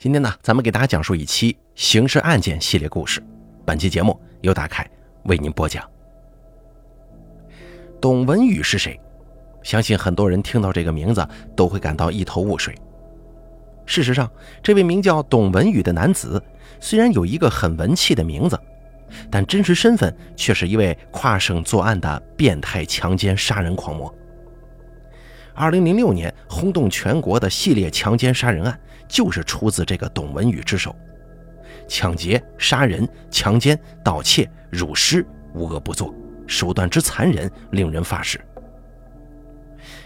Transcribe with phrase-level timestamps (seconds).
[0.00, 3.20] 今天呢，咱们给大家讲述一期刑事案件系列故事。
[3.66, 4.88] 本期节目由大凯
[5.24, 5.84] 为您播讲。
[8.00, 8.96] 董文宇是谁？
[9.60, 11.26] 相信很多人听到这个名字
[11.56, 12.72] 都会感到一头雾水。
[13.86, 14.30] 事实上，
[14.62, 16.40] 这位名叫董文宇的男子，
[16.78, 18.56] 虽然有一个很文气的名字，
[19.28, 24.14] 但真实身份却是一位跨省作案的变态强奸杀人狂魔。
[25.54, 30.94] 二零零六年轰动全国的系列强奸杀人案，就是出自这个董文宇之手。
[31.88, 36.14] 抢劫、杀人、强奸、盗窃、辱尸，无恶不作，
[36.46, 38.40] 手段之残忍，令人发指。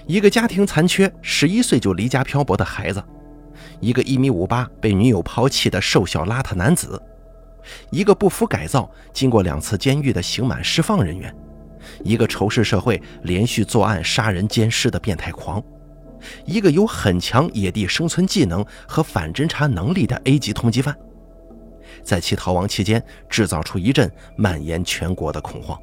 [0.07, 3.03] 一个家庭残缺、十一岁就离家漂泊的孩子，
[3.81, 7.01] 一个一米五八被女友抛弃的瘦小邋遢男子，
[7.91, 11.35] 一个不服改造、经过两次监狱的刑满释放人员。
[12.05, 15.63] 一个仇视社会、连续作案、杀人奸尸的变态狂，
[16.45, 20.97] 一个有很强野地生存技能和反侦查能力的 A 级通缉犯，
[22.03, 25.79] 在其逃亡期间制造出一阵蔓延全国的恐慌。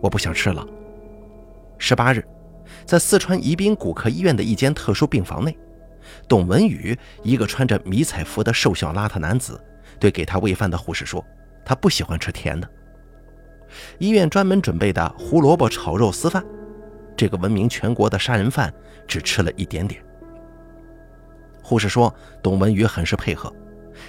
[0.00, 0.66] 我不想吃了。
[1.78, 2.24] 十八日，
[2.84, 5.56] 在四川宜宾骨科医院的一间特殊病房内，
[6.28, 9.60] 董文宇，一个穿着迷彩服的瘦小邋遢男子，
[9.98, 11.24] 对给他喂饭的护士说
[11.64, 12.68] ：“他不喜欢吃甜的。”
[13.98, 16.44] 医院专门准备的胡萝卜炒肉丝饭，
[17.16, 18.72] 这个闻名全国的杀人犯
[19.06, 20.02] 只吃了一点点。
[21.62, 23.52] 护士说，董文宇很是配合，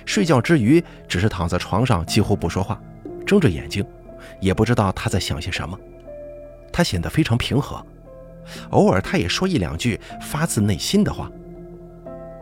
[0.05, 2.79] 睡觉之余只是躺在床上，几乎不说话，
[3.25, 3.85] 睁着眼睛，
[4.39, 5.79] 也不知道他在想些什么。
[6.71, 7.83] 他显得非常平和，
[8.69, 11.31] 偶尔他也说一两句发自内心的话。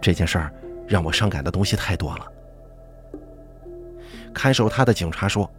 [0.01, 0.53] 这件事儿
[0.87, 2.25] 让我伤感的东西太多了。
[4.33, 5.49] 看守他的警察说。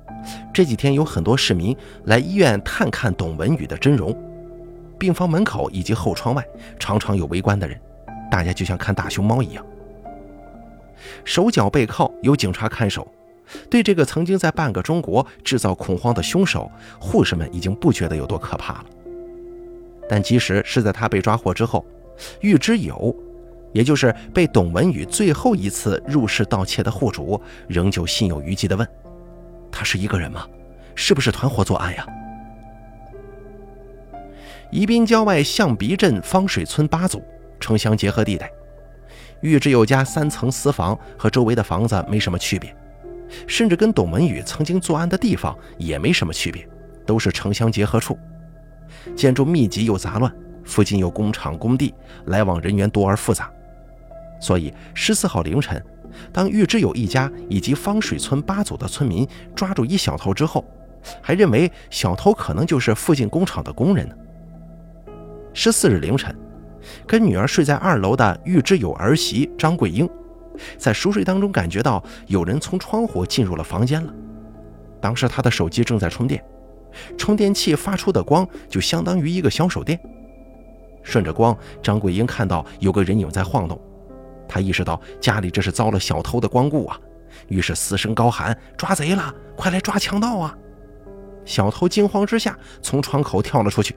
[0.53, 4.13] 这几天有很多市民来医院探看董文宇的真容，
[4.99, 6.45] 病房门口以及后窗外
[6.79, 7.79] 常常有围观的人，
[8.31, 9.65] 大家就像看大熊猫一样。
[11.25, 13.07] 手脚背靠有警察看守，
[13.71, 18.87] 对这个曾经在半个中国制造恐慌的凶手，护士们已经不觉得有多可怕了。
[20.09, 21.85] 但即使是在他被抓获之后，
[22.41, 23.15] 玉之友，
[23.73, 28.89] 也就是被董文宇最后一次入室盗窃的户主，仍旧心有余悸地问。
[29.71, 30.47] 他是一个人吗？
[30.95, 32.07] 是不是团伙作案呀？
[34.73, 37.23] 宜宾郊外象鼻镇方水村八组
[37.61, 38.51] 城乡结合地带，
[39.41, 42.75] 玉之友家三层私房和周围的房子没什么区别，
[43.47, 46.69] 甚至跟董文宇曾经作案的地方也没什么区别，
[47.07, 48.19] 都是城乡结合处，
[49.15, 50.33] 建筑密集又杂乱，
[50.65, 51.95] 附近有工厂工地，
[52.27, 53.49] 来往人员多而复杂，
[54.41, 55.81] 所以十四号凌晨。
[56.33, 60.65] 当玉之友一家以及方水村八组的村民抓住一小偷之后，
[61.23, 64.15] 还认为小偷可能就是附近工厂的工人呢。
[65.59, 66.37] 十四日凌晨，
[67.07, 70.07] 跟女儿睡在二楼的玉之友儿媳张桂英，
[70.77, 74.13] 在熟睡当中感觉到有人从窗户进入了房间了。
[75.01, 76.45] 当时她的手机正在充电，
[77.17, 79.99] 充电器发出的光就相当于一个小手电。
[81.03, 83.81] 顺着光，张桂英看到有个人影在晃动。
[84.47, 87.01] 她意识到家里这是遭了小偷的光顾啊，
[87.49, 89.35] 于是嘶声高喊：“抓贼了！
[89.57, 90.55] 快来抓强盗啊！”
[91.47, 93.97] 小偷惊慌之下从窗口跳了出去，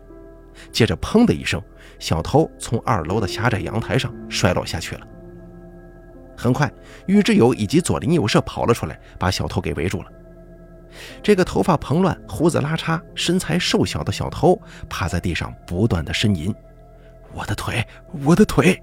[0.72, 1.62] 接着砰的一声，
[2.00, 5.08] 小偷从二楼的狭窄阳台上摔落下去了。
[6.38, 6.72] 很快，
[7.08, 10.12] 玉之友以及左邻右舍跑了出来，把小偷给围住了。
[11.22, 16.54] 这个头发蓬乱、胡子拉碴、身材瘦小的小偷趴在地上不断的呻吟
[17.34, 17.86] ：“我的腿，
[18.26, 18.82] 我的腿！”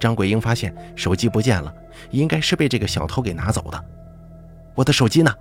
[0.00, 1.72] 张桂英发现手机不见了，
[2.10, 3.84] 应该是被这个小偷给拿走的。
[4.74, 5.32] 我的手机呢？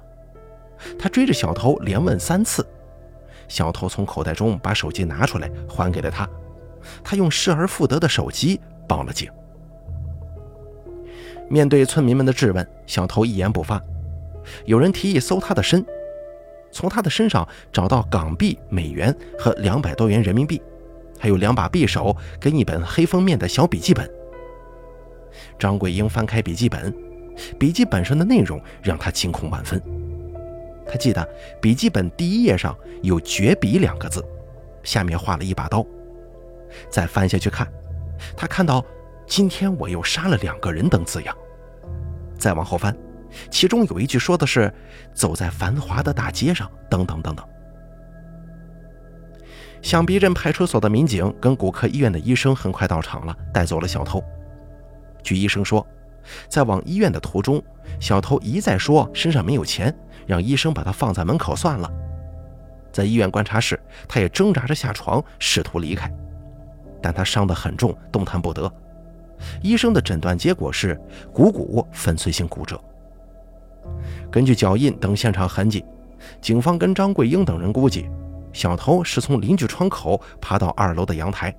[1.00, 2.66] 他追着小偷连问三次，
[3.48, 6.28] 小偷从口袋中把手机拿出来还给了他。
[7.04, 9.30] 他用失而复得的手机报了警。
[11.50, 13.82] 面对村民们的质问，小偷一言不发。
[14.66, 15.86] 有人提议搜他的身，
[16.72, 20.62] 从他的身上找到港币、美元和两百多元人民币，
[21.20, 24.10] 还有两把匕首跟一本黑封面的小笔记本。
[25.58, 26.94] 张桂英翻开笔记本，
[27.58, 29.82] 笔记本上的内容让她惊恐万分。
[30.86, 31.28] 他记得
[31.62, 34.24] 笔记本第一页上有“绝笔”两个字，
[34.84, 35.86] 下面画了一把刀。
[36.90, 37.68] 再翻下去看，
[38.36, 38.84] 他看到
[39.26, 41.36] “今天我又杀了两个人”等字样。
[42.38, 42.96] 再往后翻，
[43.50, 44.74] 其中有一句说的是
[45.14, 47.46] “走在繁华的大街上”等等等等。
[49.82, 54.24] 响鼻镇派出所的民警跟骨科医院的医生很快到场了，带走了小偷。
[55.22, 55.86] 据医生说，
[56.48, 57.62] 在往医院的途中，
[58.00, 59.94] 小偷一再说身上没有钱，
[60.26, 61.90] 让医生把他放在门口算了。
[62.92, 66.12] 在医院观察室，他也挣扎着下床，试图离开，
[67.02, 68.72] 但他伤得很重，动弹不得。
[69.62, 71.00] 医生的诊断结果是
[71.34, 72.80] 股骨粉碎性骨折。
[74.32, 75.84] 根据脚印等现场痕迹，
[76.40, 78.10] 警方跟张桂英等人估计，
[78.54, 81.54] 小偷是从邻居窗口爬到二楼的阳台，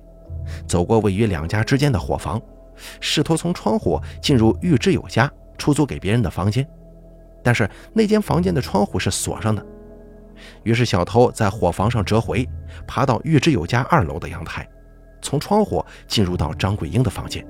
[0.65, 2.41] 走过位于两家之间的伙房，
[2.99, 6.67] 试图从窗户进入玉之友家出租给别人的房间。
[7.45, 9.63] 但是那间房间的窗户是锁上的，
[10.63, 12.43] 于是小偷在伙房上折回，
[12.87, 14.67] 爬到玉之友家二楼的阳台，
[15.21, 17.45] 从窗户进入到张桂英的房间。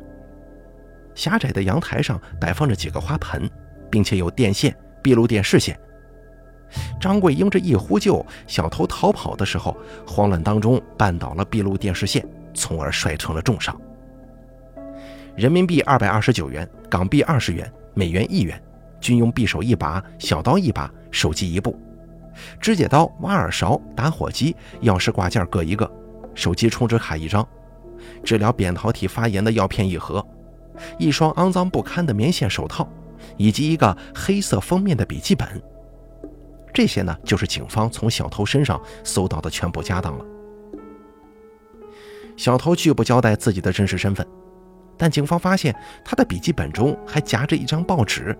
[1.14, 3.50] 狭窄的阳台上摆放着几个花盆，
[3.90, 5.80] 并且有电线、闭路电视线。
[7.00, 13.74] 张桂英这一呼救，小偷逃跑的时候，慌乱当中绊倒了闭路电视线，从而摔成了重伤。
[15.38, 18.62] 人民币二百二十九元，港币二十元，美元一元。
[19.06, 21.80] 军用匕首一把，小刀一把，手机一部，
[22.60, 25.88] 指甲刀、挖耳勺、打火机、钥匙挂件各一个，
[26.34, 27.48] 手机充值卡一张，
[28.24, 30.26] 治疗扁桃体发炎的药片一盒，
[30.98, 32.90] 一双肮脏不堪的棉线手套，
[33.38, 35.48] 以及一个黑色封面的笔记本。
[36.74, 40.26] 这些呢，就是警方从小偷身上搜到的全部家当了。
[42.36, 44.26] 小偷拒不交代自己的真实身份，
[44.98, 48.36] 但警方发现他的笔记本中还夹着一张报纸。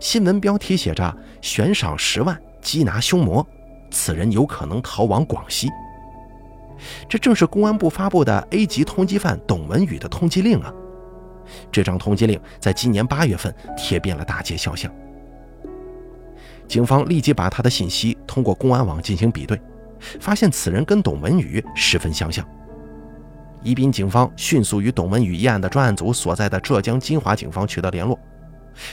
[0.00, 3.46] 新闻标题写着“悬赏十万缉拿凶魔，
[3.90, 5.68] 此人有可能逃往广西”。
[7.08, 10.72] 这正是公安部发布的 A 级通缉犯董文宇的通缉令啊！
[11.72, 14.92] 这张通缉令在今年八月份贴遍了大街小巷。
[16.68, 19.58] 警方立即把他的信息通过公安网进行比对，
[20.20, 22.46] 发现此人跟董文宇十分相像。
[23.62, 28.18] 宜宾警方迅速与董文宇一案的专案组所在的浙江金华警方取得联络。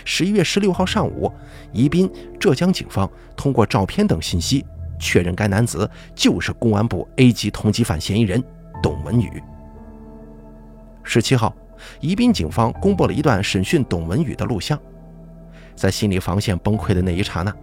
[0.06, 1.32] 十一月十六号上午，
[1.72, 2.10] 宜宾
[2.40, 4.66] 浙江警方通过照片等信息
[5.00, 8.44] 确认，该男子就是公安部 A 级通缉犯嫌疑人
[8.82, 9.42] 董文宇。
[11.04, 11.54] 十七号，
[12.00, 14.80] 宜宾警方公布了一段审讯董文宇的录像，
[15.76, 17.54] 在心理防线崩溃的那一刹那，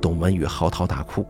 [0.00, 1.26] 董文宇嚎啕大哭。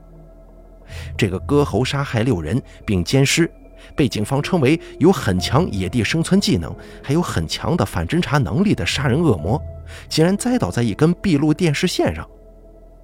[1.19, 3.51] 这个割喉杀害六人并奸尸，
[3.95, 9.61] 被警方称为有很强野地生存技能，还有很强的反侦查能力的杀人恶魔。
[10.09, 12.29] 竟然栽倒在一根闭路电视线上，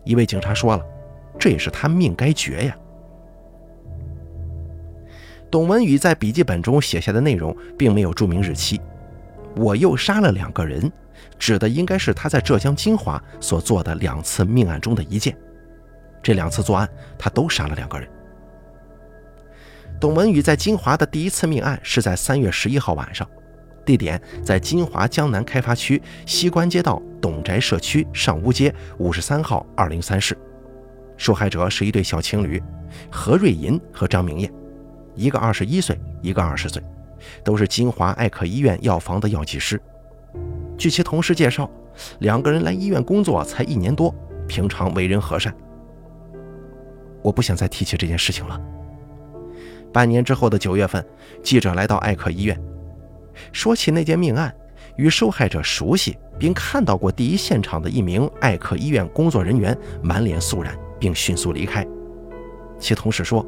[0.05, 0.85] 一位警察说了
[1.39, 2.77] ：“这也是他命该绝呀。”
[5.49, 8.81] 董文宇在笔记本中写下的内容并没有注明日期。
[9.55, 10.91] 我又杀了两个人，
[11.39, 15.37] 指的应该是他在浙江金华所做的两次命案中的一件。
[16.23, 18.09] 这两次作案，他都杀了两个人。
[20.03, 23.25] 董文宇在金华的第一次命案是在三月十一号晚上。
[23.85, 30.37] 地点在金华江南开发区西关街道董宅社区上屋街五十三号二零三室，
[31.17, 32.61] 受害者是一对小情侣
[33.13, 34.53] 何瑞银和张明艳，
[35.15, 36.83] 一个二十一岁，一个二十岁，
[37.45, 39.81] 都是金华爱克医院药房的药剂师。
[40.77, 41.71] 据其同事介绍，
[42.19, 44.13] 两个人来医院工作才一年多，
[44.49, 45.55] 平常为人和善。
[47.23, 48.61] 我不想再提起这件事情了。
[49.93, 51.05] 半年之后的九月份，
[51.43, 52.59] 记者来到艾克医院。
[53.53, 54.55] 说起那件命案，
[54.97, 61.87] 与受害者熟悉并看到过第一现场的一名艾克医院工作人员满脸肃然，并迅速离开。
[62.79, 63.47] 其同事说，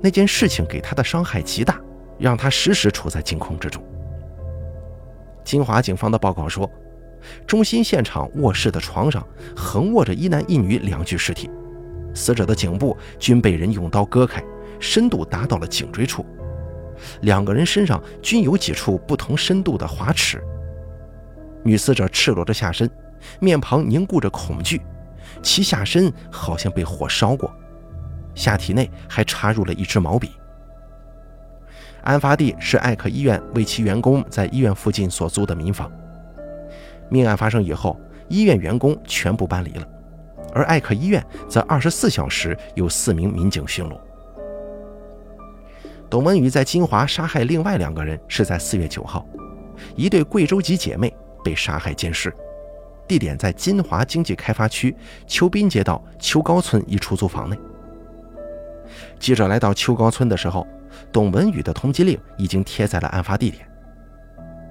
[0.00, 1.80] 那件事情给他的伤害极大，
[2.18, 3.82] 让他时时处在惊恐之中。
[5.44, 6.70] 金华警方的报告说，
[7.46, 9.26] 中心现场卧室的床上
[9.56, 11.50] 横卧着一男一女两具尸体，
[12.16, 14.42] 死者的颈部均被人用刀割开，
[14.80, 16.24] 深度达到了颈椎处。
[17.20, 20.42] 两个人身上均有几处不同深度的划齿。
[21.62, 22.90] 女死者赤裸着下身，
[23.38, 24.80] 面庞凝固着恐惧，
[25.42, 27.52] 其下身好像被火烧过，
[28.34, 30.30] 下体内还插入了一支毛笔。
[32.02, 35.90] 案发地是艾克医院为其员工在医院附近所租的民房。
[37.10, 39.86] 命案发生以后，医院员工全部搬离了，
[40.56, 44.00] 而艾克医院则二十四小时有四名民警巡逻。
[46.08, 49.26] 董文宇在金华杀害另外两个人是在四月九号，
[49.94, 52.32] 一对贵州籍姐妹被杀害奸尸，
[53.06, 54.96] 地点在金华经济开发区
[55.26, 57.58] 邱滨街道邱高村一出租房内。
[59.18, 60.66] 记者来到邱高村的时候，
[61.12, 63.68] 董文宇的通缉令已经贴在了案发地点。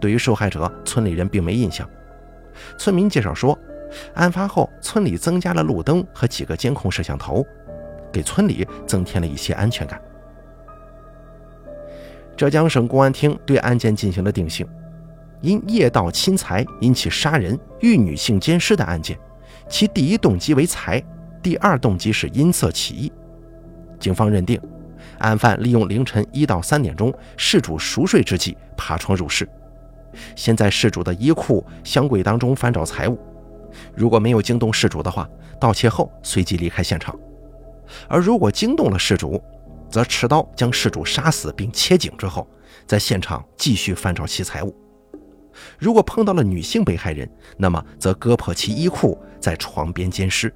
[0.01, 1.87] 对于受害者，村里人并没印象。
[2.79, 3.55] 村民介绍说，
[4.13, 7.45] 案发后村里增加了路灯和几个监控摄像头，
[8.11, 10.01] 给村里增添了一些安全感。
[12.37, 14.67] 浙江省公安厅对案件进行了定性，
[15.41, 19.17] 因夜盗侵财引起杀人、遇女性奸尸的案件，
[19.69, 21.01] 其第一动机为财，
[21.41, 23.11] 第二动机是因色起意。
[23.99, 24.59] 警方认定，
[25.19, 29.47] 案犯利用凌晨一到三点钟事主熟睡之际爬窗入室，
[30.35, 33.17] 先在事主的衣裤、箱柜当中翻找财物，
[33.95, 35.27] 如果没有惊动事主的话，
[35.59, 37.15] 盗窃后随即离开现场；
[38.07, 39.41] 而如果惊动了事主，
[39.89, 42.47] 则持刀将事主杀死并切颈之后，
[42.85, 44.75] 在现场继续翻找其财物。
[45.79, 50.53] 如果碰到了女性被害人，那么则割破其衣裤，在床边奸尸。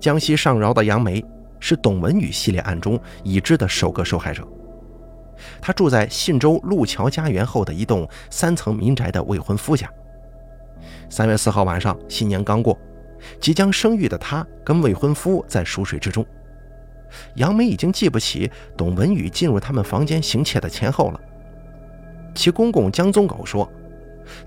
[0.00, 1.22] 江西上饶的杨梅
[1.60, 4.46] 是董文宇系列案中已知的首个受害者。
[5.60, 9.90] 他住在信州路桥家园后的一栋三层民宅的未婚夫家。
[11.16, 12.76] 三月四号晚上，新年刚过，
[13.38, 16.26] 即将生育的她跟未婚夫在熟睡之中。
[17.36, 21.20] 杨梅已经记不起董文宇进入他们房间行窃的前后了。
[22.34, 23.70] 其公公江宗狗说，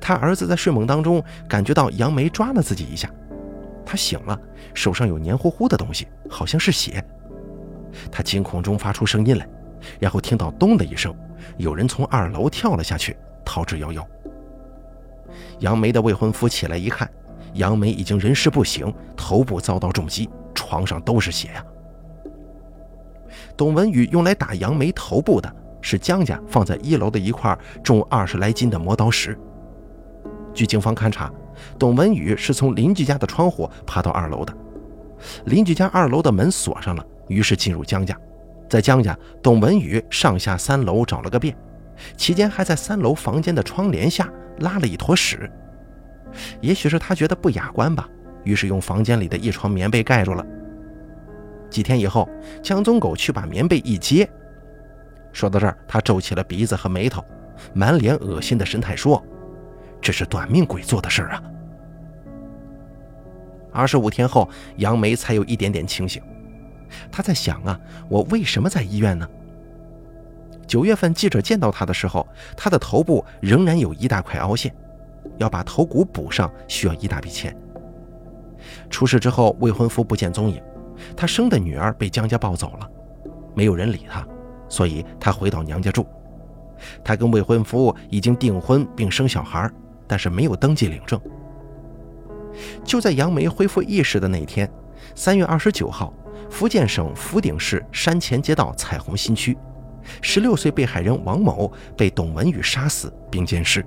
[0.02, 3.10] 他儿子在睡梦当中感觉到杨梅抓了自己一下，
[3.86, 4.38] 他醒了，
[4.74, 7.02] 手上有黏糊糊的东西，好像是血。
[8.12, 9.48] 他惊恐中发出声音来，
[10.02, 11.16] 然后听到咚的一声，
[11.56, 14.06] 有人从二楼跳了下去，逃之夭夭。
[15.60, 17.10] 杨梅的未婚夫起来一看，
[17.54, 21.66] 杨梅已经人事不省，头部遭到重击，床上都是血呀。
[23.56, 25.54] 董文宇用来打杨梅头部的。
[25.80, 29.38] 是江家放在一楼的一块重二十来斤的磨刀石。
[30.54, 31.32] 据警方勘查，
[31.80, 34.54] 董文宇是从邻居家的窗户爬到二楼的。
[35.46, 38.20] 邻居家二楼的门锁上了，于是进入江家。
[38.68, 41.56] 在江家，董文宇上下三楼找了个遍，
[42.16, 45.50] 期间还在三楼房间的窗帘下拉了一坨屎。
[46.62, 48.08] 也许是他觉得不雅观吧，
[48.44, 50.46] 于是用房间里的一床棉被盖住了。
[51.70, 52.30] 几天以后，
[52.62, 54.30] 江宗狗去把棉被一揭。
[55.34, 57.24] 说到这儿，他皱起了鼻子和眉头，
[57.74, 59.24] 满脸恶心的神态说
[60.02, 61.44] ：“这是短命鬼做的事儿啊！”
[63.74, 66.22] 二十五天后，杨梅才有一点点清醒。
[67.12, 69.28] 他在想啊，我为什么在医院呢？
[70.68, 74.76] 九月份记者见到他的时候，他的头部仍然有一大块凹陷，
[75.38, 77.56] 要把头骨补上需要一大笔钱。
[78.90, 80.62] 出事之后，未婚夫不见踪影，
[81.16, 82.90] 他生的女儿被江家抱走了，
[83.56, 84.28] 没有人理他。
[84.70, 86.06] 所以，他回到娘家住。
[87.04, 89.72] 他跟未婚夫已经订婚并生小孩，
[90.06, 91.20] 但是没有登记领证。
[92.84, 94.70] 就在杨梅恢复意识的那天，
[95.16, 96.14] 三月二十九号，
[96.50, 99.58] 福建省福鼎市山前街道彩虹新区，
[100.22, 103.86] 十六岁被害人王某被董文宇杀死并奸尸。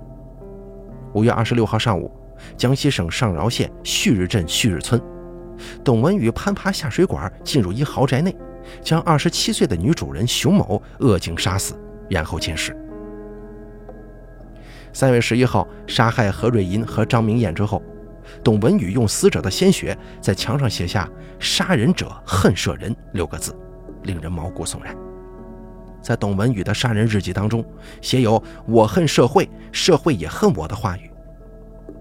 [1.14, 2.10] 五月二十六号上午，
[2.56, 5.00] 江西省上饶县旭日镇旭日村，
[5.84, 8.34] 董文宇攀爬下水管进入一豪宅内。
[8.82, 11.74] 将二十七岁的女主人熊某恶警杀死，
[12.10, 12.76] 然后奸尸。
[14.92, 17.82] 三月十一号，杀害何瑞银和张明艳之后，
[18.44, 21.08] 董文宇用死者的鲜血在墙上写下
[21.40, 23.56] “杀人者恨舍人”六个字，
[24.02, 24.94] 令人毛骨悚然。
[26.02, 27.64] 在董文宇的杀人日记当中，
[28.00, 31.10] 写有“我恨社会，社会也恨我”的话语。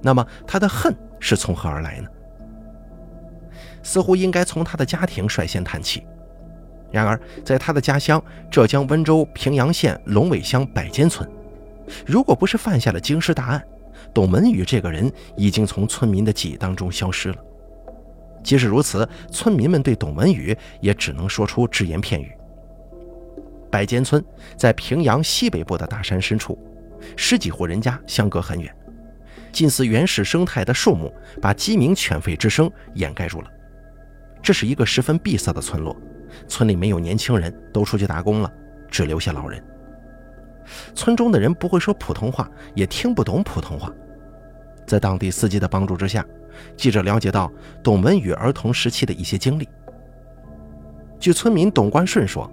[0.01, 2.07] 那么，他的恨是从何而来呢？
[3.83, 6.05] 似乎应该从他的家庭率先谈起。
[6.91, 11.29] 然而，在他的家乡浙江温州平阳县龙尾乡百间村，
[12.05, 13.63] 如果不是犯下了惊世大案，
[14.13, 17.35] 董文宇这个人已经从村民的记忆当中消失了。
[18.41, 22.31] 即使如此，村民们对董文宇也只能说出只言片语。
[23.71, 24.23] 百间村
[24.57, 26.57] 在平阳西北部的大山深处，
[27.15, 28.73] 十几户人家相隔很远，
[29.51, 33.51] 近似原始生态的树木把鸡鸣犬吠之声掩盖住了。
[34.41, 35.95] 这是一个十分闭塞的村落。
[36.47, 38.51] 村里没有年轻人，都出去打工了，
[38.89, 39.63] 只留下老人。
[40.93, 43.91] 村中的人不会说普通话，也听不懂普通话。
[44.85, 46.25] 在当地司机的帮助之下，
[46.77, 47.51] 记者了解到
[47.83, 49.67] 董文宇儿童时期的一些经历。
[51.19, 52.49] 据村民董关顺说，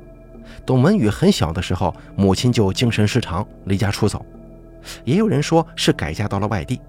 [0.64, 4.24] 董文宇很小的时候，母亲就精神失常，离家出走。
[5.04, 6.80] 也有人说是改嫁到了外地。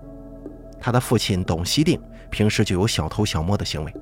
[0.79, 3.93] 他的父亲董希定平时就有小偷小摸的行为。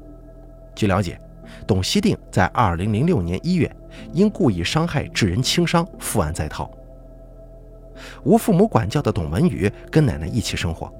[0.75, 1.19] 据了解。
[1.65, 3.73] 董希定在2006年1月
[4.11, 6.69] 因故意伤害致人轻伤负案在逃。
[8.23, 10.91] 无父母管教的董文宇跟奶奶一起生活。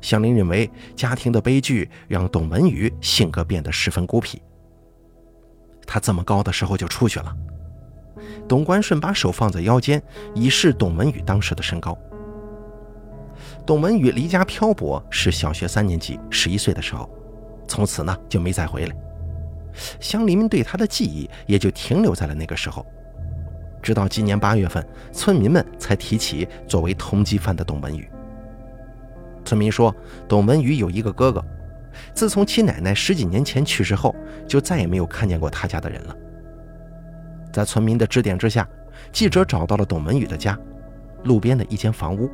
[0.00, 4.40] 乡邻认为家庭的悲剧让董文宇性格变得十分孤僻。
[5.86, 7.34] 他这么高的时候就出去了。
[8.48, 10.02] 董关顺把手放在腰间，
[10.34, 11.96] 以示董文宇当时的身高。
[13.66, 17.08] 董文宇离家漂泊是小学三年级，十一岁的时候，
[17.66, 18.96] 从此呢就没再回来。
[19.98, 22.86] 乡邻们对他的记忆也就停留在了那个时候，
[23.82, 28.08] 直到今年八月份，村民们才提起作为通缉犯的董文宇。
[29.44, 29.94] 村民说，
[30.28, 31.44] 董文宇有一个哥哥，
[32.12, 34.14] 自从其奶奶十几年前去世后，
[34.46, 36.16] 就再也没有看见过他家的人了。
[37.54, 38.68] 在村民的指点之下，
[39.12, 40.58] 记者找到了董文宇的家，
[41.22, 42.28] 路边的一间房屋，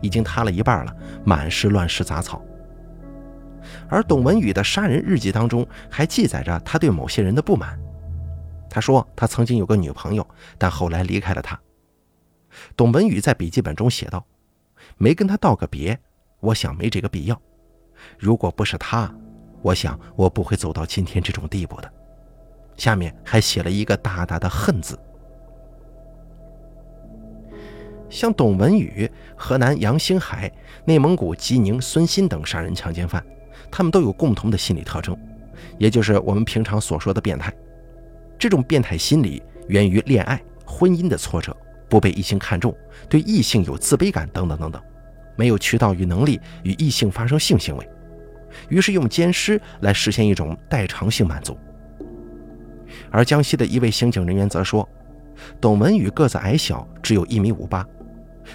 [0.00, 0.92] 已经塌了一半了，
[1.24, 2.42] 满是乱石杂草。
[3.88, 7.78] 而董文宇的杀人日记当中还记载着他对某些人的不满。
[8.68, 10.26] 他说他曾经有个女朋友，
[10.58, 11.56] 但后来离开了他。
[12.76, 14.26] 董文宇在笔记本中写道
[14.98, 15.96] ：“没跟他道个别，
[16.40, 17.40] 我想没这个必要。
[18.18, 19.08] 如果不是他，
[19.62, 21.88] 我想我不会走到今天这种地步的。”
[22.82, 24.98] 下面还写了一个大大的“恨”字。
[28.10, 30.50] 像董文宇、河南杨兴海、
[30.84, 33.24] 内蒙古吉宁孙鑫等杀人强奸犯，
[33.70, 35.16] 他们都有共同的心理特征，
[35.78, 37.54] 也就是我们平常所说的变态。
[38.36, 41.56] 这种变态心理源于恋爱、婚姻的挫折，
[41.88, 42.76] 不被异性看重，
[43.08, 44.82] 对异性有自卑感等等等等，
[45.36, 47.88] 没有渠道与能力与异性发生性行为，
[48.68, 51.56] 于是用奸尸来实现一种代偿性满足。
[53.12, 54.88] 而江西的一位刑警人员则说，
[55.60, 57.86] 董文宇个子矮小，只有一米五八。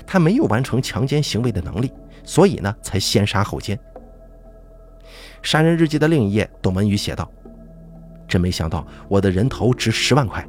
[0.05, 1.93] 他没有完成强奸行为的能力，
[2.25, 3.79] 所以呢才先杀后奸。
[5.41, 7.31] 杀人日记的另一页，董文宇写道
[8.27, 10.45] ：“真没想到我的人头值十万块，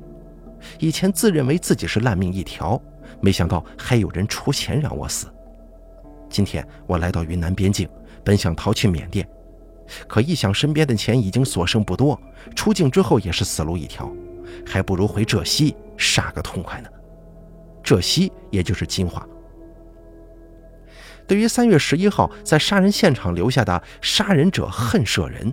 [0.81, 2.81] 以前自认为自己是烂命一条，
[3.21, 5.29] 没想到还有人出钱让我死。
[6.29, 7.89] 今天我来到云南边境，
[8.25, 9.29] 本想逃去缅甸，
[10.07, 12.21] 可一想身边的钱已经所剩不多，
[12.55, 14.11] 出境之后也是死路一条，
[14.67, 16.89] 还不如回浙西杀个痛快呢。”
[17.83, 19.27] 浙西，也就是金华。
[21.27, 25.53] 对于三月十一号在杀人现场留下的“杀人者恨舍人”，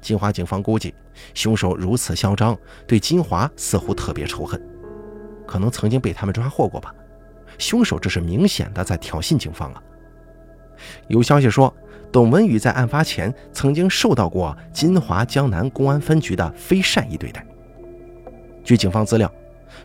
[0.00, 0.94] 金华警方估计，
[1.34, 2.56] 凶手如此嚣张，
[2.86, 4.60] 对金华似乎特别仇恨，
[5.46, 6.94] 可能曾经被他们抓获过吧。
[7.58, 9.82] 凶手这是明显的在挑衅警方啊！
[11.08, 11.74] 有消息说，
[12.10, 17.44] 董文宇在案发前曾经受到过金华江南公安分局的非善意对待。
[18.64, 19.30] 据警方资料。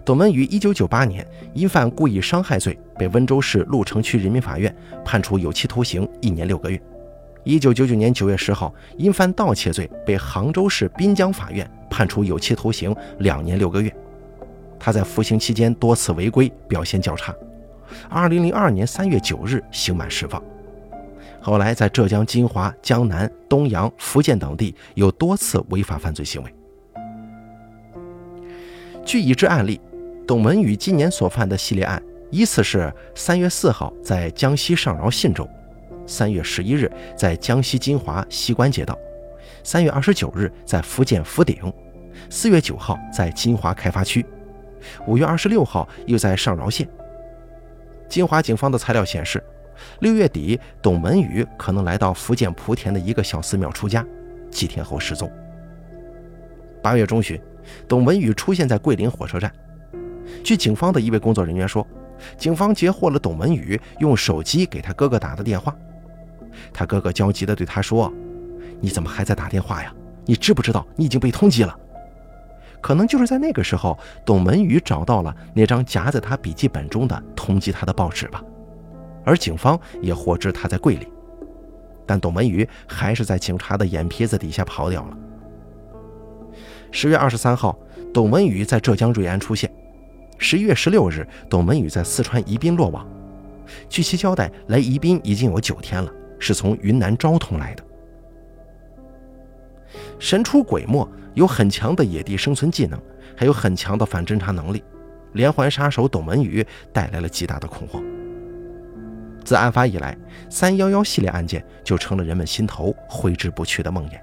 [0.05, 4.73] 董文宇1998年因犯故意伤害罪，被温州市鹿城区人民法院
[5.05, 6.81] 判处有期徒刑一年六个月。
[7.45, 13.93] 1999年9月10号，因犯盗窃罪，被杭州市滨江法院判处有期徒刑两年六个月。
[14.79, 17.33] 他在服刑期间多次违规，表现较差。
[18.09, 20.41] 2002年3月9日刑满释放。
[21.43, 26.55] 后来在浙江金华、江南、东阳、福建等地有多次违法犯罪行为。
[29.05, 29.81] 据已知案例，
[30.25, 32.01] 董文宇今年所犯的系列案，
[32.31, 35.45] 依次是三月四号在江西上饶信州，
[36.07, 38.97] 三月十一日在江西金华西关街道，
[39.65, 41.57] 三月二十九日在福建福鼎，
[42.29, 44.25] 四月九号在金华开发区，
[45.05, 46.87] 五月二十六号又在上饶县。
[48.07, 49.43] 金华警方的材料显示，
[49.99, 54.05] 六月底董文宇可能来到福建莆田的一个小寺庙出家，
[54.51, 55.31] 几天后失踪。
[56.81, 57.39] 八月中旬。
[57.87, 59.49] 董文宇出现在桂林火车站。
[60.43, 61.87] 据警方的一位工作人员说，
[62.37, 65.73] 警方截获了董文宇用手机给他哥哥打的电话。
[66.73, 68.11] 他哥哥焦急地对他说
[68.81, 69.95] ：“你怎么还在打电话呀？
[70.25, 71.73] 你知不知道你已经被通缉了？”
[72.83, 78.43] 可能就是在那个时候，董文宇找到了那张夹在他笔记本中的通缉他的报纸吧。
[79.25, 81.07] 而警方也获知他在桂林，
[82.05, 85.17] 但董文宇还是在警察的眼皮子底下跑掉了。
[86.91, 87.77] 十月二十三号，
[88.13, 89.71] 董文宇在浙江瑞安出现。
[90.37, 93.07] 十一月十六日，董文宇在四川宜宾落网。
[93.89, 97.83] 据其交代，来宜宾已经有九天了，是从云南昭通来的。
[100.19, 102.99] 神出鬼没，有很强的野地生存技能，
[103.35, 104.83] 还有很强的反侦查能力。
[105.31, 108.03] 连环杀手董文宇带来了极大的恐慌。
[109.43, 110.17] 自案发以来，
[110.49, 114.19] 三幺幺系列案件就成了人们心头挥之不去的梦魇。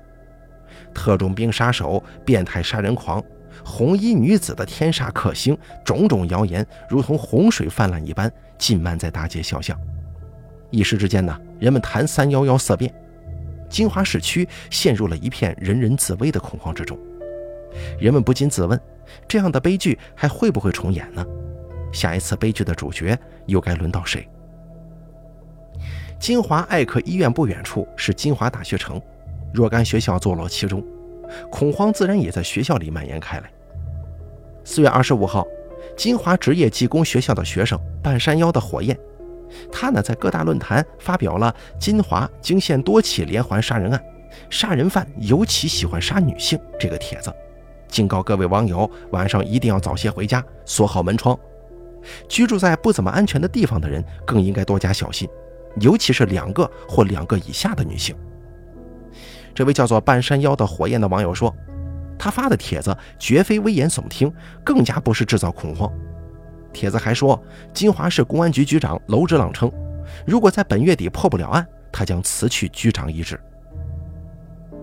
[0.93, 3.23] 特种兵杀手、变态杀人狂、
[3.65, 9.79] 红衣女子的天煞克星，种种谣言如同洪水泛滥一般，浸漫在大街小巷。
[10.71, 12.93] 一时之间呢，人们谈三幺幺色变，
[13.69, 16.99] 金华市区陷入了一片人人自危的恐慌之中。
[18.01, 18.81] 人们不禁自问：
[19.29, 21.25] 这样的悲剧还会不会重演呢？
[21.93, 24.29] 下一次悲剧的主角又该轮到谁？
[26.21, 29.01] 金华艾克医院不远处是金华大学城。
[29.55, 30.85] 若干学校坐落其中，
[31.51, 33.51] 恐慌自然也在学校里蔓延开来。
[34.63, 35.47] 四月二十五号，
[35.97, 38.97] 金华职业技工学校的学生半山腰的火焰，
[39.73, 44.05] 他呢在各大论坛发表了“金华惊现多起连环杀人案，
[44.51, 47.33] 杀人犯尤其喜欢杀女性”这个帖子，
[47.89, 51.37] 警告各位网友晚上一定要早些回家，锁好门窗。
[52.29, 55.27] 居住在不怎么安全的地方的人更应该多加小心，
[55.79, 58.17] 尤其是两个或两个以下的女性。
[59.55, 61.55] 这位叫做半山腰的火焰的网友说
[62.19, 64.33] ：“他发的帖子绝非危言耸听，
[64.65, 65.91] 更加不是制造恐慌。
[66.73, 67.43] 帖子还说，
[67.75, 69.71] 金华市公安局局长娄志朗称，
[70.27, 73.39] 如果在本月底破不了案，他将辞去局长一职。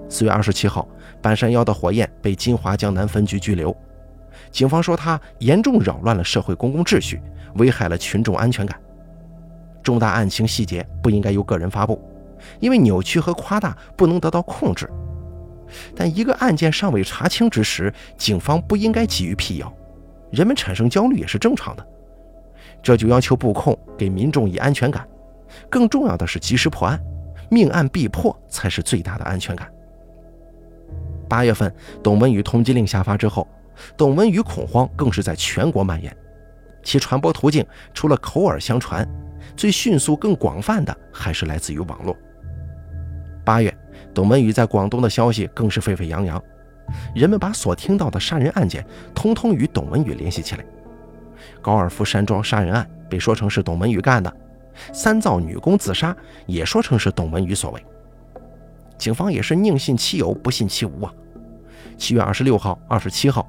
[0.10, 0.88] 四月二十七号，
[1.22, 3.76] 半山腰的火焰被金华江南分局拘留，
[4.52, 7.22] 警方说他严重扰乱了社会公共秩序，
[7.56, 8.80] 危害了群众安全感。
[9.88, 11.98] 重大案情细节不应该由个人发布，
[12.60, 14.90] 因为扭曲和夸大不能得到控制。
[15.96, 19.74] 但一个案件尚未查清之时，警方不应该急于辟谣，
[20.30, 21.88] 人们产生焦虑也是正常的。
[22.84, 25.08] 这就要求布控给民众以安全感，
[25.70, 27.02] 更重要的是及时破案，
[27.50, 29.72] 命案必破才是最大的安全感。
[31.30, 31.74] 八月份，
[32.04, 33.48] 董文宇通缉令下发之后，
[33.96, 36.14] 董文宇恐慌更是在全国蔓延，
[36.84, 39.08] 其传播途径除了口耳相传，
[39.58, 42.16] 最迅速、更广泛的还是来自于网络。
[43.44, 43.76] 八月。
[44.14, 46.42] 董文宇在广东的消息更是沸沸扬扬，
[47.14, 50.66] 人们把所听到的杀人案件通通与董文宇联系起来。
[51.62, 54.34] 高尔夫山庄杀人案被说成是董文宇干的，
[54.92, 56.16] 三灶女工自杀
[56.48, 57.86] 也说成是董文宇所为。
[58.98, 61.14] 警方也是宁信其有，不信其无啊。
[61.96, 63.48] 七月二十六号、二十七号，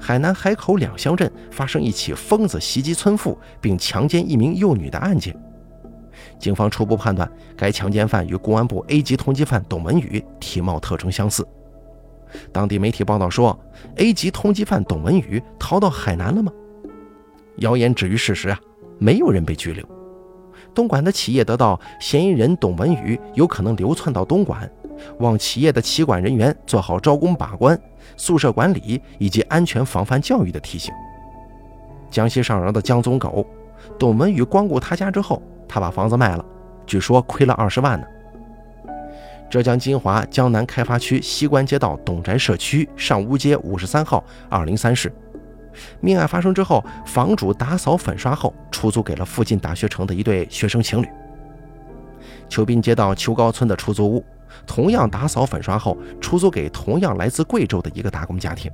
[0.00, 5.36] 海南海口两乡镇发生一起疯子袭击村妇并强奸一名幼女的案件。
[6.38, 11.46] 警方初步判断，该强奸犯与公安部 A 级通缉犯董文宇体貌特征相似。
[12.52, 13.58] 当地媒体报道说
[13.96, 16.52] ，A 级通缉犯董文宇逃到海南了吗？
[17.56, 18.60] 谣言止于事实啊，
[18.98, 19.84] 没有人被拘留。
[20.74, 24.70] 东莞的企业得到嫌疑人董文宇有可能流窜到东莞，
[25.20, 27.80] 望企业的企管人员做好招工把关、
[28.16, 30.92] 宿舍管理以及安全防范教育的提醒。
[32.10, 33.46] 江西上饶的江宗狗，
[33.98, 35.42] 董文宇光顾他家之后。
[35.68, 36.44] 他把房子卖了，
[36.86, 38.06] 据说亏了二十万呢。
[39.48, 45.12] 浙江金华江南开发区西关街道董宅社区上屋街五十三号二零三室，
[46.00, 51.08] 命案发生之后，房主打扫粉刷后出租给了附近大学城的一对学生情侣。
[52.48, 54.24] 邱滨街道邱高村的出租屋
[54.66, 58.70] 同样打扫粉刷后出租给同样来自贵州的一个打工家庭。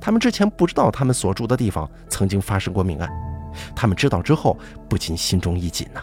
[0.00, 3.08] 他们之前不知道他们所住的地方曾经发生过命案。
[3.74, 4.56] 他们知道之后，
[4.88, 6.02] 不禁心中一紧呐。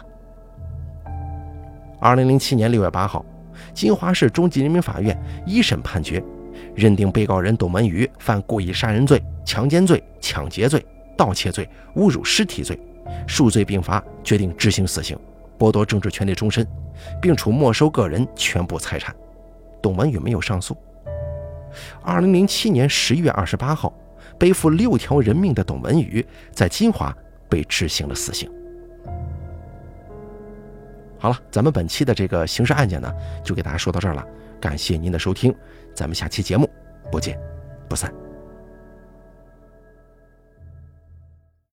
[2.00, 3.24] 二零零七年六月八号，
[3.72, 6.22] 金华市中级人民法院一审判决，
[6.74, 10.84] 认定被告人董文宇犯故意杀人罪、强奸罪、抢劫罪、
[11.16, 12.78] 盗窃罪、侮辱尸体罪，
[13.26, 15.18] 数罪并罚，决定执行死刑，
[15.58, 16.66] 剥夺政治权利终身，
[17.22, 19.14] 并处没收个人全部财产。
[19.80, 20.76] 董文宇没有上诉。
[22.02, 23.92] 二零零七年十一月二十八号，
[24.38, 27.16] 背负六条人命的董文宇在金华。
[27.48, 28.50] 被执行了死刑。
[31.18, 34.24] 好了，咱们本期的这个刑事案件呢，就给大家说到这儿了。
[34.60, 35.54] 感谢您的收听，
[35.94, 36.68] 咱们下期节目
[37.10, 37.38] 不见
[37.88, 38.23] 不散。